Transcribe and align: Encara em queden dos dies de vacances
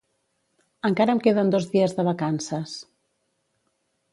Encara 0.89 1.15
em 1.17 1.21
queden 1.27 1.53
dos 1.55 1.67
dies 1.75 1.95
de 1.99 2.07
vacances 2.09 2.75